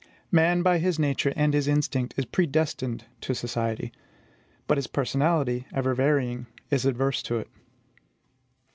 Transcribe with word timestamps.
Man, 0.31 0.63
by 0.63 0.79
his 0.79 0.97
nature 0.97 1.31
and 1.35 1.53
his 1.53 1.67
instinct, 1.67 2.15
is 2.17 2.25
predestined 2.25 3.05
to 3.19 3.35
society; 3.35 3.91
but 4.67 4.79
his 4.79 4.87
personality, 4.87 5.67
ever 5.71 5.93
varying, 5.93 6.47
is 6.71 6.87
adverse 6.87 7.21
to 7.21 7.37
it. 7.37 7.49